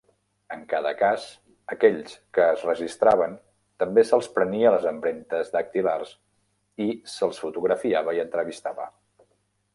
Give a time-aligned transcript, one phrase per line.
[0.53, 1.25] En cada cas,
[1.75, 3.35] aquells que es registraven
[3.83, 6.17] també se'ls prenia les empremtes dactilars,
[6.89, 8.89] i se'ls fotografiava i entrevistava.